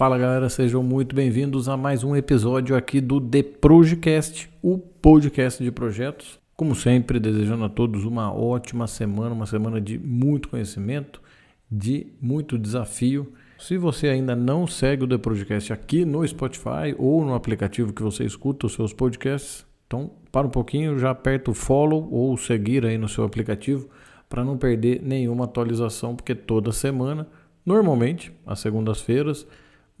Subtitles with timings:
[0.00, 5.62] Fala galera, sejam muito bem-vindos a mais um episódio aqui do The Projecast, o podcast
[5.62, 6.40] de projetos.
[6.56, 11.20] Como sempre, desejando a todos uma ótima semana, uma semana de muito conhecimento,
[11.70, 13.34] de muito desafio.
[13.58, 18.02] Se você ainda não segue o The Projecast aqui no Spotify ou no aplicativo que
[18.02, 22.86] você escuta os seus podcasts, então para um pouquinho, já aperta o follow ou seguir
[22.86, 23.86] aí no seu aplicativo
[24.30, 27.28] para não perder nenhuma atualização, porque toda semana,
[27.66, 29.46] normalmente, às segundas-feiras,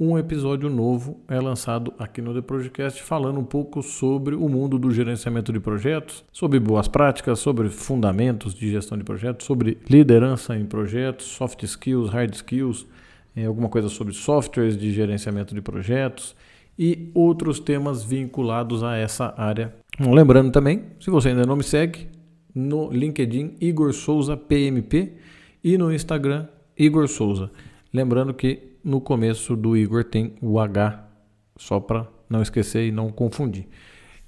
[0.00, 4.78] um episódio novo é lançado aqui no The Project falando um pouco sobre o mundo
[4.78, 10.56] do gerenciamento de projetos, sobre boas práticas, sobre fundamentos de gestão de projetos, sobre liderança
[10.56, 12.86] em projetos, soft skills, hard skills,
[13.36, 16.34] é, alguma coisa sobre softwares de gerenciamento de projetos
[16.78, 19.74] e outros temas vinculados a essa área.
[20.00, 22.08] Lembrando também, se você ainda não me segue,
[22.54, 25.12] no LinkedIn Igor Souza PMP
[25.62, 27.50] e no Instagram Igor Souza.
[27.92, 31.06] Lembrando que no começo do Igor tem o H,
[31.56, 33.68] só para não esquecer e não confundir.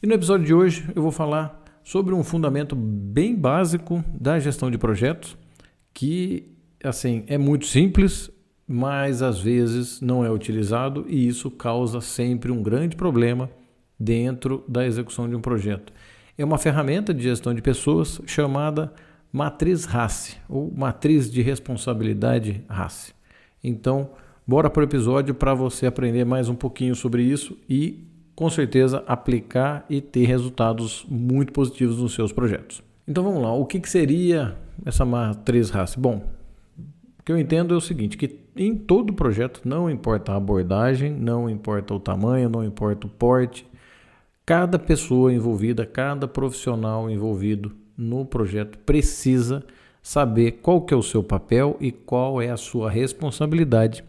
[0.03, 4.71] E no episódio de hoje eu vou falar sobre um fundamento bem básico da gestão
[4.71, 5.37] de projetos,
[5.93, 8.31] que assim é muito simples,
[8.67, 13.51] mas às vezes não é utilizado e isso causa sempre um grande problema
[13.99, 15.93] dentro da execução de um projeto.
[16.37, 18.93] É uma ferramenta de gestão de pessoas chamada
[19.33, 23.15] matriz RACE ou matriz de responsabilidade RACE.
[23.63, 24.11] Então,
[24.45, 28.05] Bora para o episódio para você aprender mais um pouquinho sobre isso e,
[28.35, 32.83] com certeza, aplicar e ter resultados muito positivos nos seus projetos.
[33.07, 35.97] Então vamos lá, o que, que seria essa matriz RACE?
[35.97, 36.25] Bom,
[37.21, 41.13] o que eu entendo é o seguinte, que em todo projeto, não importa a abordagem,
[41.13, 43.65] não importa o tamanho, não importa o porte,
[44.45, 49.63] cada pessoa envolvida, cada profissional envolvido no projeto precisa
[50.03, 54.03] saber qual que é o seu papel e qual é a sua responsabilidade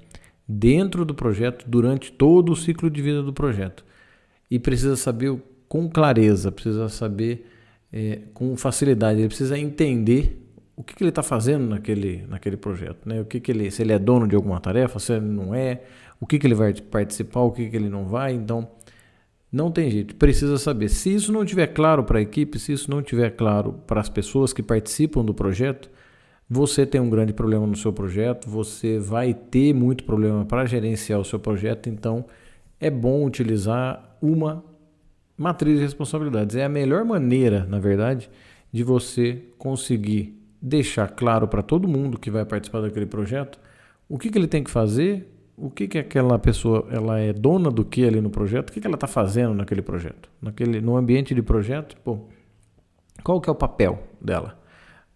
[0.47, 3.85] dentro do projeto durante todo o ciclo de vida do projeto.
[4.49, 7.47] E precisa saber com clareza, precisa saber
[7.91, 10.39] é, com facilidade, ele precisa entender
[10.75, 13.21] o que, que ele está fazendo naquele, naquele projeto, né?
[13.21, 15.83] O que, que ele, se ele é dono de alguma tarefa, se ele não é,
[16.19, 18.33] o que, que ele vai participar, o que, que ele não vai.
[18.33, 18.67] Então,
[19.51, 20.89] não tem jeito, precisa saber.
[20.89, 24.09] Se isso não tiver claro para a equipe, se isso não tiver claro para as
[24.09, 25.91] pessoas que participam do projeto,
[26.53, 31.19] você tem um grande problema no seu projeto, você vai ter muito problema para gerenciar
[31.19, 32.25] o seu projeto, então
[32.79, 34.63] é bom utilizar uma
[35.35, 36.55] matriz de responsabilidades.
[36.55, 38.29] É a melhor maneira, na verdade,
[38.71, 43.59] de você conseguir deixar claro para todo mundo que vai participar daquele projeto
[44.07, 45.27] o que, que ele tem que fazer,
[45.57, 48.79] o que, que aquela pessoa ela é dona do que ali no projeto, o que,
[48.79, 52.19] que ela está fazendo naquele projeto, naquele no ambiente de projeto, pô,
[53.23, 54.61] qual que é o papel dela?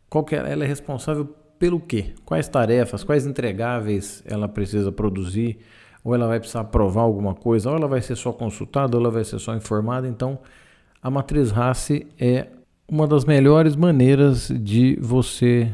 [0.09, 1.25] Qual que é, ela é responsável
[1.59, 2.13] pelo quê?
[2.25, 5.59] Quais tarefas, quais entregáveis ela precisa produzir?
[6.03, 7.69] Ou ela vai precisar aprovar alguma coisa?
[7.69, 8.95] Ou ela vai ser só consultada?
[8.95, 10.07] Ou ela vai ser só informada?
[10.07, 10.39] Então,
[11.01, 12.47] a matriz RACE é
[12.87, 15.69] uma das melhores maneiras de você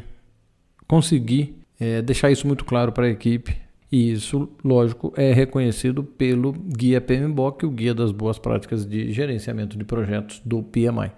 [0.87, 3.55] conseguir é, deixar isso muito claro para a equipe.
[3.91, 9.77] E isso, lógico, é reconhecido pelo Guia PMBOK, o Guia das Boas Práticas de Gerenciamento
[9.77, 11.11] de Projetos do PMI.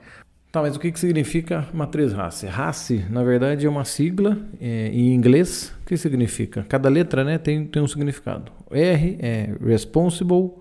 [0.55, 2.45] Tá, mas o que, que significa matriz RACE?
[2.45, 5.75] RACE, na verdade, é uma sigla é, em inglês.
[5.81, 6.65] O que significa?
[6.69, 8.53] Cada letra né, tem, tem um significado.
[8.71, 10.51] R é responsible,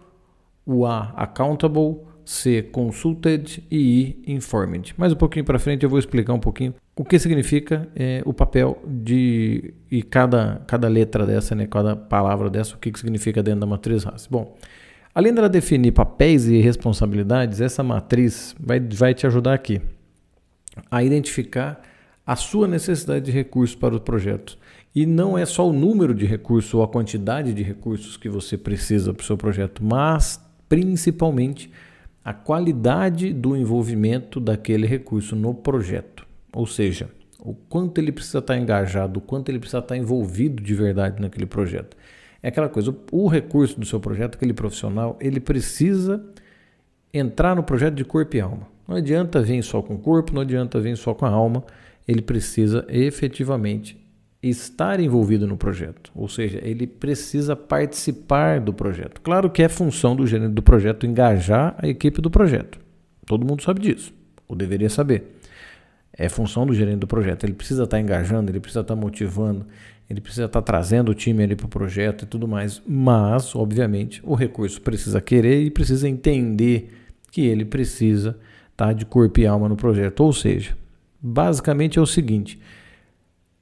[0.67, 3.77] o A accountable, C consulted e
[4.27, 4.97] I informed.
[4.99, 8.35] Mais um pouquinho para frente eu vou explicar um pouquinho o que significa é, o
[8.35, 13.45] papel de e cada, cada letra dessa, né, cada palavra dessa, o que, que significa
[13.45, 14.27] dentro da matriz RACE.
[14.29, 14.57] Bom,
[15.15, 19.81] Além dela definir papéis e responsabilidades, essa matriz vai, vai te ajudar aqui
[20.91, 21.81] a identificar
[22.27, 24.59] a sua necessidade de recursos para o projeto.
[24.93, 28.57] E não é só o número de recursos ou a quantidade de recursos que você
[28.57, 31.71] precisa para o seu projeto, mas principalmente
[32.25, 36.27] a qualidade do envolvimento daquele recurso no projeto.
[36.53, 40.75] Ou seja, o quanto ele precisa estar engajado, o quanto ele precisa estar envolvido de
[40.75, 41.97] verdade naquele projeto.
[42.45, 46.23] É aquela coisa, o, recurso do seu projeto, aquele profissional, ele precisa
[47.11, 48.69] entrar no projeto de corpo e alma.
[48.87, 51.65] Não adianta vir só com o corpo, não adianta vir só com a alma,
[52.07, 53.99] ele precisa efetivamente
[54.43, 59.23] estar envolvido no projeto, ou seja, ele precisa participar do projeto.
[59.23, 62.79] Claro que é função do gerente do projeto engajar a equipe do projeto.
[63.25, 64.13] Todo mundo sabe disso,
[64.47, 65.39] ou deveria saber.
[66.13, 69.65] É função do gerente do projeto, ele precisa estar engajando, ele precisa estar motivando,
[70.09, 72.83] ele precisa estar trazendo o time ali para o projeto e tudo mais.
[72.87, 76.93] Mas, obviamente, o recurso precisa querer e precisa entender
[77.31, 78.39] que ele precisa
[78.71, 80.21] estar de corpo e alma no projeto.
[80.21, 80.77] Ou seja,
[81.21, 82.61] basicamente é o seguinte: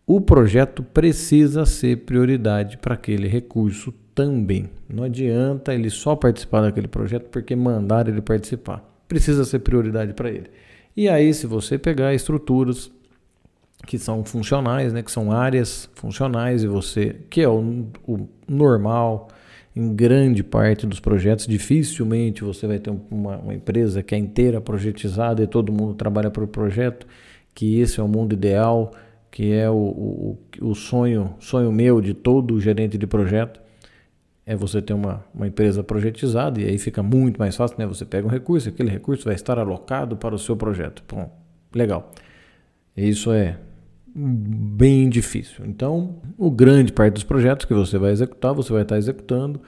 [0.06, 4.68] o projeto precisa ser prioridade para aquele recurso também.
[4.88, 8.84] Não adianta ele só participar daquele projeto porque mandaram ele participar.
[9.06, 10.50] Precisa ser prioridade para ele.
[10.96, 12.90] E aí, se você pegar estruturas
[13.86, 19.28] que são funcionais, né, que são áreas funcionais e você, que é o, o normal
[19.74, 24.60] em grande parte dos projetos, dificilmente você vai ter uma, uma, empresa que é inteira
[24.60, 27.06] projetizada e todo mundo trabalha para o projeto,
[27.54, 28.92] que esse é o mundo ideal,
[29.30, 33.60] que é o, o, o sonho, sonho meu de todo gerente de projeto,
[34.44, 37.86] é você ter uma, uma empresa projetizada e aí fica muito mais fácil, né?
[37.86, 41.02] Você pega um recurso, aquele recurso vai estar alocado para o seu projeto.
[41.08, 41.30] Bom,
[41.72, 42.10] legal.
[42.96, 43.56] Isso é
[44.14, 45.64] bem difícil.
[45.66, 49.60] Então, o grande parte dos projetos que você vai executar, você vai estar executando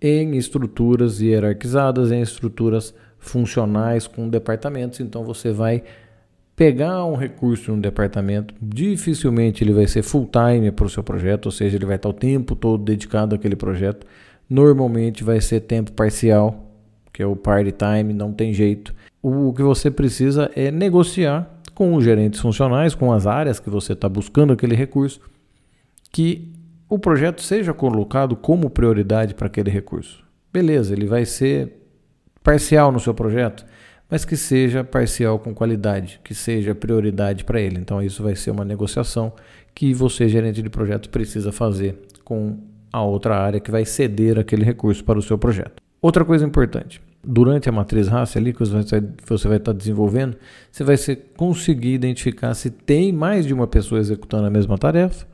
[0.00, 5.00] em estruturas hierarquizadas, em estruturas funcionais com departamentos.
[5.00, 5.82] Então, você vai
[6.54, 11.46] pegar um recurso no departamento, dificilmente ele vai ser full time para o seu projeto,
[11.46, 14.06] ou seja, ele vai estar o tempo todo dedicado àquele projeto.
[14.48, 16.72] Normalmente vai ser tempo parcial,
[17.12, 18.94] que é o part time, não tem jeito.
[19.28, 23.92] O que você precisa é negociar com os gerentes funcionais, com as áreas que você
[23.92, 25.20] está buscando aquele recurso,
[26.12, 26.52] que
[26.88, 30.22] o projeto seja colocado como prioridade para aquele recurso.
[30.52, 31.72] Beleza, ele vai ser
[32.40, 33.66] parcial no seu projeto,
[34.08, 37.80] mas que seja parcial com qualidade, que seja prioridade para ele.
[37.80, 39.32] Então, isso vai ser uma negociação
[39.74, 42.60] que você, gerente de projeto, precisa fazer com
[42.92, 45.82] a outra área que vai ceder aquele recurso para o seu projeto.
[46.00, 50.36] Outra coisa importante, durante a matriz raça ali que você vai estar desenvolvendo,
[50.70, 50.96] você vai
[51.36, 55.26] conseguir identificar se tem mais de uma pessoa executando a mesma tarefa.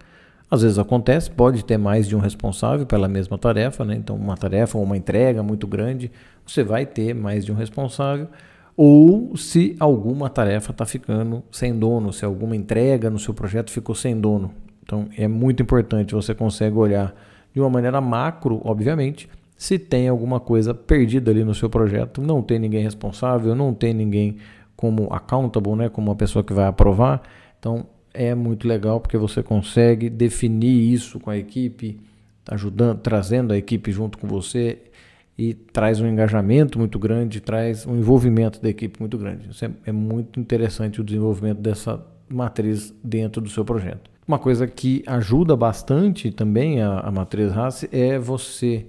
[0.50, 3.94] Às vezes acontece, pode ter mais de um responsável pela mesma tarefa, né?
[3.94, 6.11] então uma tarefa ou uma entrega muito grande,
[6.47, 8.29] você vai ter mais de um responsável,
[8.77, 13.94] ou se alguma tarefa está ficando sem dono, se alguma entrega no seu projeto ficou
[13.94, 14.53] sem dono.
[14.83, 17.15] Então é muito importante, você consegue olhar
[17.55, 19.29] de uma maneira macro, obviamente,
[19.62, 23.94] se tem alguma coisa perdida ali no seu projeto, não tem ninguém responsável, não tem
[23.94, 24.38] ninguém
[24.75, 27.23] como accountable, né, como uma pessoa que vai aprovar.
[27.61, 32.00] Então é muito legal porque você consegue definir isso com a equipe,
[32.50, 34.81] ajudando, trazendo a equipe junto com você
[35.38, 39.49] e traz um engajamento muito grande, traz um envolvimento da equipe muito grande.
[39.49, 44.11] Isso é, é muito interessante o desenvolvimento dessa matriz dentro do seu projeto.
[44.26, 48.87] Uma coisa que ajuda bastante também a, a matriz RACE é você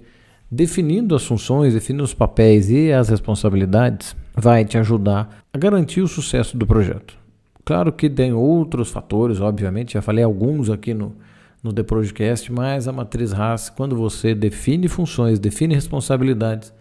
[0.50, 6.08] definindo as funções, definindo os papéis e as responsabilidades, vai te ajudar a garantir o
[6.08, 7.16] sucesso do projeto.
[7.64, 11.14] Claro que tem outros fatores, obviamente, já falei alguns aqui no,
[11.62, 16.72] no The Projecast, mas a matriz RAS, quando você define funções, define responsabilidades,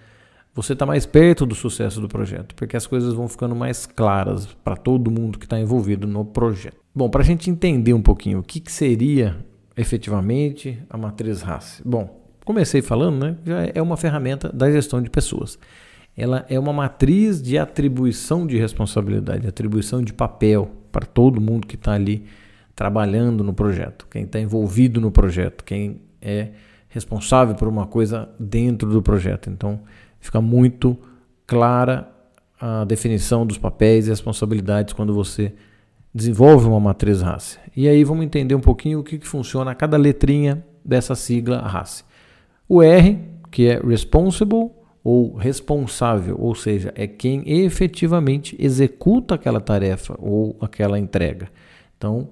[0.54, 4.48] você está mais perto do sucesso do projeto, porque as coisas vão ficando mais claras
[4.64, 6.78] para todo mundo que está envolvido no projeto.
[6.94, 9.36] Bom, para a gente entender um pouquinho o que, que seria
[9.76, 11.82] efetivamente a matriz RAS.
[11.84, 15.58] Bom, comecei falando, né, já é uma ferramenta da gestão de pessoas.
[16.16, 21.76] Ela é uma matriz de atribuição de responsabilidade, atribuição de papel para todo mundo que
[21.76, 22.26] está ali
[22.76, 26.50] trabalhando no projeto, quem está envolvido no projeto, quem é
[26.90, 29.50] responsável por uma coisa dentro do projeto.
[29.50, 29.80] Então,
[30.20, 30.98] fica muito
[31.48, 32.08] clara
[32.60, 35.54] a definição dos papéis e responsabilidades quando você
[36.14, 37.58] desenvolve uma matriz RACE.
[37.76, 41.60] E aí vamos entender um pouquinho o que, que funciona a cada letrinha dessa sigla
[41.60, 42.04] RACE.
[42.74, 43.20] O R,
[43.52, 44.72] que é responsible
[45.04, 51.50] ou responsável, ou seja, é quem efetivamente executa aquela tarefa ou aquela entrega.
[51.96, 52.30] Então,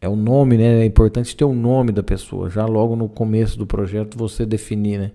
[0.00, 0.82] é o nome, né?
[0.82, 2.48] É importante ter o nome da pessoa.
[2.48, 5.10] Já logo no começo do projeto você definir né,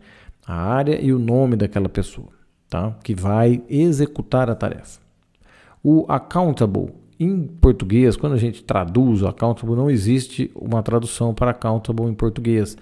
[0.46, 2.28] a área e o nome daquela pessoa,
[2.70, 2.94] tá?
[3.02, 5.00] Que vai executar a tarefa.
[5.82, 11.52] O accountable, em português, quando a gente traduz o accountable, não existe uma tradução para
[11.52, 12.76] accountable em português.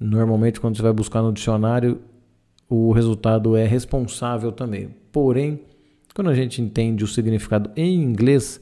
[0.00, 2.00] Normalmente, quando você vai buscar no dicionário,
[2.68, 4.88] o resultado é responsável também.
[5.12, 5.60] Porém,
[6.14, 8.60] quando a gente entende o significado em inglês,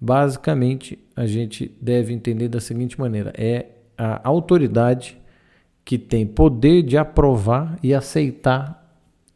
[0.00, 5.16] basicamente a gente deve entender da seguinte maneira: é a autoridade
[5.84, 8.82] que tem poder de aprovar e aceitar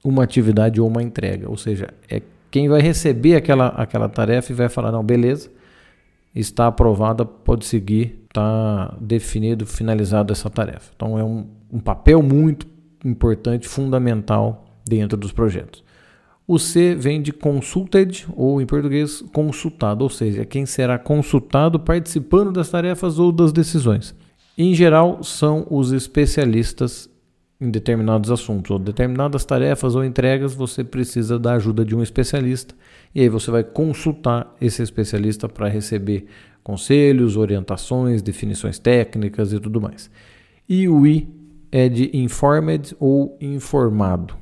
[0.02, 1.48] uma atividade ou uma entrega.
[1.48, 5.50] Ou seja, é quem vai receber aquela, aquela tarefa e vai falar: não, beleza,
[6.34, 10.92] está aprovada, pode seguir, está definido, finalizado essa tarefa.
[10.94, 12.66] Então é um, um papel muito
[13.04, 15.84] importante, fundamental dentro dos projetos.
[16.46, 22.52] O C vem de consulted, ou em português, consultado, ou seja, quem será consultado participando
[22.52, 24.14] das tarefas ou das decisões.
[24.56, 27.10] Em geral, são os especialistas
[27.60, 32.74] em determinados assuntos ou determinadas tarefas ou entregas, você precisa da ajuda de um especialista
[33.14, 36.26] e aí você vai consultar esse especialista para receber
[36.62, 40.10] conselhos, orientações, definições técnicas e tudo mais.
[40.68, 41.28] E o I
[41.72, 44.34] é de informed ou informado,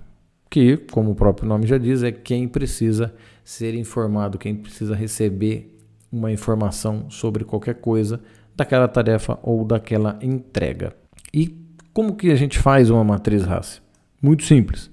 [0.50, 5.70] que, como o próprio nome já diz, é quem precisa ser informado, quem precisa receber
[6.10, 8.20] uma informação sobre qualquer coisa
[8.56, 10.94] daquela tarefa ou daquela entrega.
[11.32, 11.63] E
[11.94, 13.80] como que a gente faz uma matriz RACE?
[14.20, 14.90] Muito simples.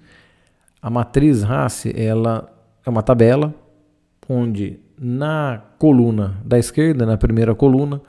[0.79, 2.47] A matriz RACE ela
[2.85, 3.53] é uma tabela
[4.29, 7.99] onde na coluna da esquerda, na primeira coluna,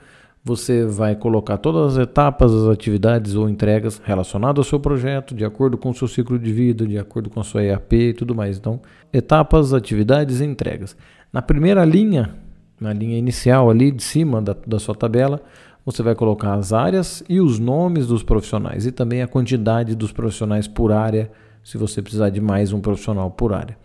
[0.45, 5.43] você vai colocar todas as etapas, as atividades ou entregas relacionadas ao seu projeto, de
[5.43, 8.35] acordo com o seu ciclo de vida, de acordo com a sua EAP e tudo
[8.35, 8.57] mais.
[8.57, 8.79] Então,
[9.11, 10.95] etapas, atividades e entregas.
[11.31, 12.35] Na primeira linha,
[12.79, 15.41] na linha inicial ali de cima da, da sua tabela,
[15.85, 20.11] você vai colocar as áreas e os nomes dos profissionais e também a quantidade dos
[20.11, 21.31] profissionais por área,
[21.63, 23.77] se você precisar de mais um profissional por área.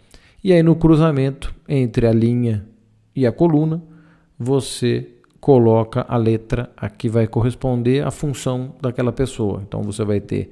[0.43, 2.65] E aí no cruzamento entre a linha
[3.15, 3.83] e a coluna,
[4.39, 5.09] você
[5.41, 9.63] coloca a letra a que vai corresponder à função daquela pessoa.
[9.67, 10.51] Então você vai ter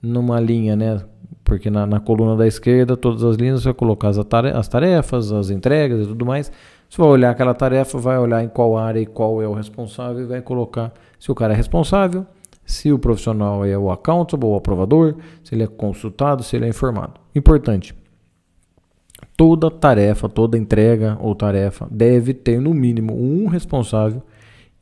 [0.00, 1.02] numa linha, né?
[1.42, 5.32] Porque na, na coluna da esquerda, todas as linhas você vai colocar as, as tarefas,
[5.32, 6.50] as entregas e tudo mais.
[6.94, 10.22] Você vai olhar aquela tarefa, vai olhar em qual área e qual é o responsável
[10.22, 12.24] e vai colocar se o cara é responsável,
[12.64, 16.68] se o profissional é o accountable, o aprovador, se ele é consultado, se ele é
[16.68, 17.14] informado.
[17.34, 17.96] Importante.
[19.36, 24.22] Toda tarefa, toda entrega ou tarefa deve ter no mínimo um responsável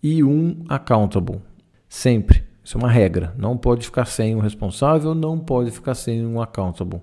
[0.02, 1.40] e um accountable.
[1.88, 2.44] Sempre.
[2.62, 3.34] Isso é uma regra.
[3.38, 7.00] Não pode ficar sem um responsável, não pode ficar sem um accountable.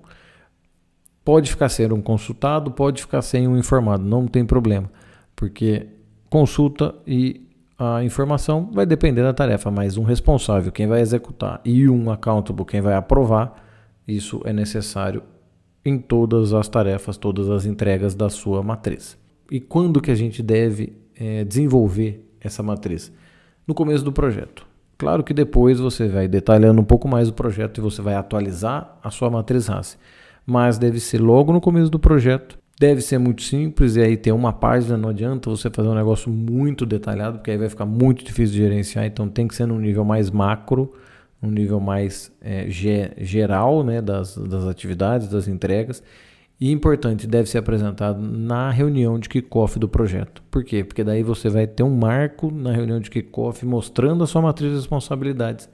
[1.24, 4.88] Pode ficar sem um consultado, pode ficar sem um informado, não tem problema,
[5.40, 5.86] porque
[6.28, 11.88] consulta e a informação vai depender da tarefa, mas um responsável, quem vai executar, e
[11.88, 13.54] um accountable, quem vai aprovar,
[14.06, 15.22] isso é necessário
[15.82, 19.16] em todas as tarefas, todas as entregas da sua matriz.
[19.50, 23.10] E quando que a gente deve é, desenvolver essa matriz?
[23.66, 24.66] No começo do projeto.
[24.98, 28.98] Claro que depois você vai detalhando um pouco mais o projeto e você vai atualizar
[29.02, 29.96] a sua matriz RACE.
[30.44, 32.58] Mas deve ser logo no começo do projeto.
[32.80, 36.32] Deve ser muito simples e aí ter uma página, não adianta você fazer um negócio
[36.32, 39.78] muito detalhado, porque aí vai ficar muito difícil de gerenciar, então tem que ser num
[39.78, 40.90] nível mais macro,
[41.42, 46.02] um nível mais é, ge geral né, das, das atividades, das entregas.
[46.58, 50.42] E importante, deve ser apresentado na reunião de kickoff do projeto.
[50.50, 50.82] Por quê?
[50.82, 54.70] Porque daí você vai ter um marco na reunião de kickoff mostrando a sua matriz
[54.70, 55.68] de responsabilidades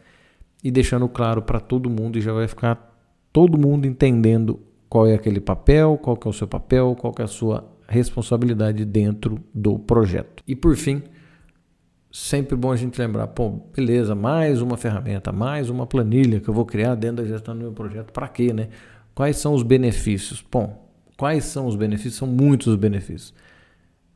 [0.62, 2.98] e deixando claro para todo mundo e já vai ficar
[3.32, 7.26] todo mundo entendendo qual é aquele papel, qual é o seu papel, qual é a
[7.28, 10.42] sua responsabilidade dentro do projeto.
[10.46, 11.02] E por fim,
[12.10, 16.54] sempre bom a gente lembrar, pô, beleza, mais uma ferramenta, mais uma planilha que eu
[16.54, 18.12] vou criar dentro da gestão do meu projeto.
[18.12, 18.68] Para quê, né?
[19.14, 20.44] Quais são os benefícios?
[20.50, 22.16] Bom, quais são os benefícios?
[22.16, 23.32] São muitos os benefícios.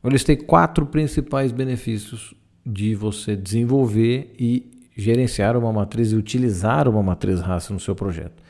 [0.03, 2.33] Eu listei quatro principais benefícios
[2.65, 8.40] de você desenvolver e gerenciar uma matriz e utilizar uma matriz raça no seu projeto.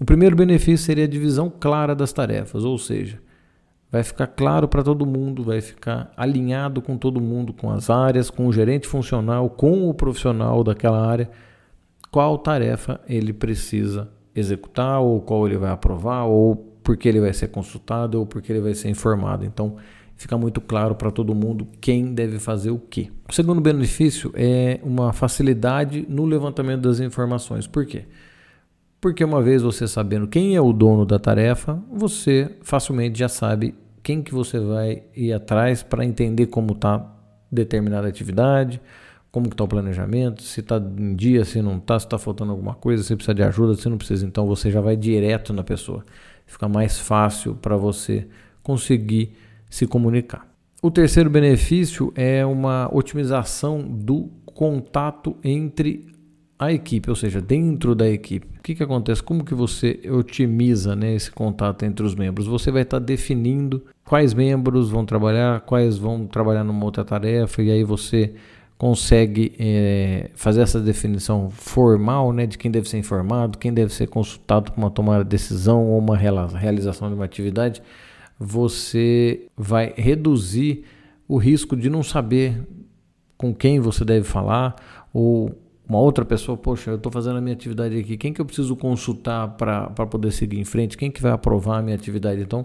[0.00, 3.20] O primeiro benefício seria a divisão clara das tarefas, ou seja,
[3.92, 8.30] vai ficar claro para todo mundo, vai ficar alinhado com todo mundo, com as áreas,
[8.30, 11.30] com o gerente funcional, com o profissional daquela área,
[12.10, 17.48] qual tarefa ele precisa executar, ou qual ele vai aprovar, ou porque ele vai ser
[17.48, 19.44] consultado, ou porque ele vai ser informado.
[19.44, 19.76] Então,
[20.16, 23.12] fica muito claro para todo mundo quem deve fazer o que.
[23.28, 27.66] O segundo benefício é uma facilidade no levantamento das informações.
[27.66, 28.06] Por quê?
[29.00, 33.74] Porque uma vez você sabendo quem é o dono da tarefa, você facilmente já sabe
[34.02, 37.16] quem que você vai ir atrás para entender como está
[37.50, 38.80] determinada atividade,
[39.30, 42.74] como está o planejamento, se está em dia, se não está, se está faltando alguma
[42.74, 44.26] coisa, se precisa de ajuda, se não precisa.
[44.26, 46.04] Então você já vai direto na pessoa.
[46.46, 48.26] Fica mais fácil para você
[48.62, 49.32] conseguir
[49.68, 50.46] se comunicar.
[50.82, 56.06] O terceiro benefício é uma otimização do contato entre
[56.60, 58.46] a equipe, ou seja, dentro da equipe.
[58.58, 59.22] O que, que acontece?
[59.22, 62.46] Como que você otimiza né, esse contato entre os membros?
[62.46, 67.70] Você vai estar definindo quais membros vão trabalhar, quais vão trabalhar numa outra tarefa, e
[67.70, 68.34] aí você
[68.76, 74.08] consegue é, fazer essa definição formal né, de quem deve ser informado, quem deve ser
[74.08, 77.82] consultado para uma tomada de decisão ou uma realização de uma atividade,
[78.38, 80.84] você vai reduzir
[81.26, 82.60] o risco de não saber
[83.38, 84.76] com quem você deve falar
[85.10, 85.58] ou
[85.90, 88.76] uma outra pessoa, poxa, eu estou fazendo a minha atividade aqui, quem que eu preciso
[88.76, 90.96] consultar para poder seguir em frente?
[90.96, 92.40] Quem que vai aprovar a minha atividade?
[92.40, 92.64] Então,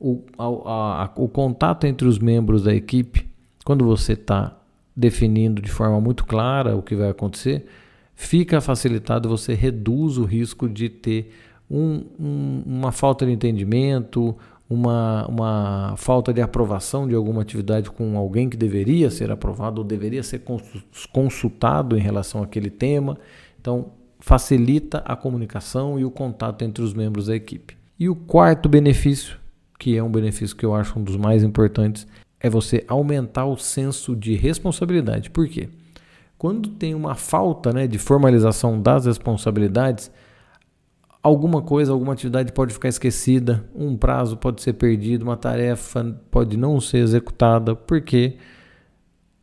[0.00, 3.28] o, a, a, o contato entre os membros da equipe,
[3.66, 4.56] quando você está
[4.96, 7.66] definindo de forma muito clara o que vai acontecer,
[8.14, 11.34] fica facilitado, você reduz o risco de ter
[11.70, 14.34] um, um, uma falta de entendimento,
[14.68, 19.86] uma, uma falta de aprovação de alguma atividade com alguém que deveria ser aprovado ou
[19.86, 20.42] deveria ser
[21.12, 23.18] consultado em relação àquele tema.
[23.60, 27.76] Então, facilita a comunicação e o contato entre os membros da equipe.
[27.98, 29.38] E o quarto benefício,
[29.78, 32.06] que é um benefício que eu acho um dos mais importantes,
[32.40, 35.30] é você aumentar o senso de responsabilidade.
[35.30, 35.68] Por quê?
[36.36, 40.10] Quando tem uma falta né, de formalização das responsabilidades,
[41.24, 46.54] alguma coisa, alguma atividade pode ficar esquecida, um prazo pode ser perdido, uma tarefa pode
[46.54, 48.36] não ser executada, porque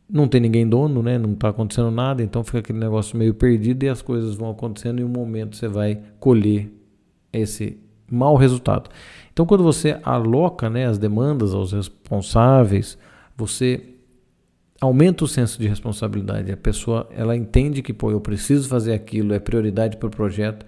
[0.08, 1.18] não tem ninguém dono, né?
[1.18, 5.00] não está acontecendo nada, então fica aquele negócio meio perdido e as coisas vão acontecendo
[5.00, 6.72] e um momento você vai colher
[7.32, 7.76] esse
[8.08, 8.88] mau resultado.
[9.32, 12.96] Então, quando você aloca né, as demandas aos responsáveis,
[13.36, 13.82] você
[14.80, 16.52] aumenta o senso de responsabilidade.
[16.52, 20.64] A pessoa ela entende que pô, eu preciso fazer aquilo, é prioridade para o projeto,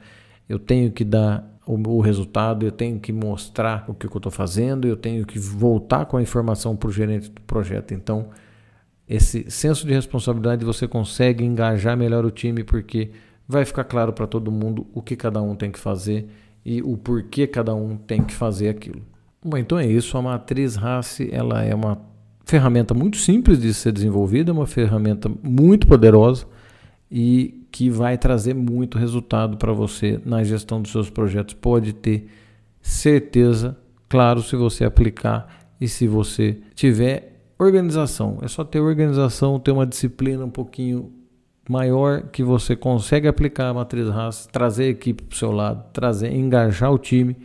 [0.49, 4.33] eu tenho que dar o, resultado, eu tenho que mostrar o que, que eu estou
[4.33, 7.95] fazendo, eu tenho que voltar com a informação para o gerente do projeto.
[7.95, 8.29] Então,
[9.09, 13.11] esse senso de responsabilidade você consegue engajar melhor o time porque
[13.49, 16.29] vai ficar claro para todo mundo o que cada um tem que fazer
[16.65, 19.03] e o porquê cada um tem que fazer aquilo.
[19.43, 20.17] Bom, então é isso.
[20.17, 22.01] A matriz RACE ela é uma
[22.45, 26.47] ferramenta muito simples de ser desenvolvida, uma ferramenta muito poderosa
[27.11, 31.55] e que vai trazer muito resultado para você na gestão dos seus projetos.
[31.55, 32.29] Pode ter
[32.81, 33.77] certeza,
[34.09, 38.39] claro, se você aplicar e se você tiver Organização.
[38.43, 41.13] É só ter organização, ter uma disciplina um pouquinho
[41.69, 45.85] maior que você consegue aplicar a matriz RAS, trazer a equipe para o seu lado,
[45.93, 47.37] trazer, engajar o time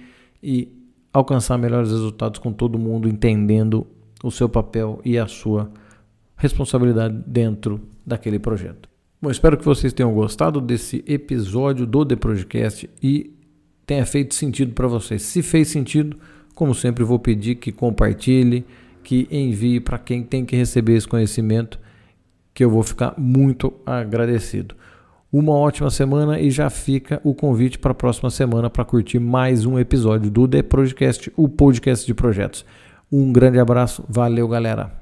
[0.41, 0.67] e
[1.13, 3.86] alcançar melhores resultados com todo mundo entendendo
[4.24, 5.71] o seu papel e a sua
[6.36, 8.88] responsabilidade dentro daquele projeto.
[9.21, 13.35] Bom, espero que vocês tenham gostado desse episódio do The Projecast e
[13.85, 15.23] tenha feito sentido para vocês.
[15.23, 16.15] Se fez sentido,
[16.55, 18.65] como sempre, vou pedir que compartilhe
[19.03, 21.77] que envie para quem tem que receber esse conhecimento,
[22.53, 24.74] que eu vou ficar muito agradecido.
[25.31, 29.65] Uma ótima semana e já fica o convite para a próxima semana para curtir mais
[29.65, 32.65] um episódio do The Projecast, o podcast de projetos.
[33.11, 34.98] Um grande abraço, valeu galera!